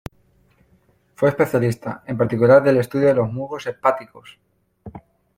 Fue 1.13 1.29
especialista, 1.29 2.01
en 2.07 2.17
particular 2.17 2.63
del 2.63 2.77
estudio 2.77 3.09
de 3.09 3.13
los 3.13 3.31
musgos 3.31 3.67
hepáticos. 3.67 4.39